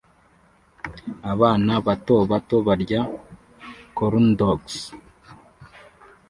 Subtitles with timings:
[1.33, 3.01] abana bato bato barya
[3.97, 4.75] corndogs